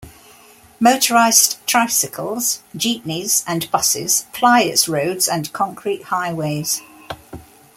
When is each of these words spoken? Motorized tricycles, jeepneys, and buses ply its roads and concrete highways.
Motorized 0.79 1.57
tricycles, 1.67 2.61
jeepneys, 2.75 3.43
and 3.45 3.69
buses 3.69 4.25
ply 4.33 4.61
its 4.61 4.87
roads 4.89 5.27
and 5.27 5.53
concrete 5.53 6.05
highways. 6.05 6.81